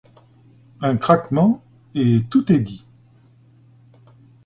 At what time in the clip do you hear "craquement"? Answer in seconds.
0.97-1.61